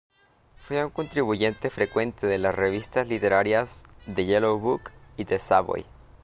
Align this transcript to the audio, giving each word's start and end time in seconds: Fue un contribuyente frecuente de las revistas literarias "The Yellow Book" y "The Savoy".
Fue 0.57 0.83
un 0.83 0.89
contribuyente 0.89 1.69
frecuente 1.69 2.25
de 2.25 2.39
las 2.39 2.55
revistas 2.55 3.07
literarias 3.07 3.83
"The 4.11 4.25
Yellow 4.25 4.57
Book" 4.57 4.89
y 5.15 5.25
"The 5.25 5.37
Savoy". 5.37 5.85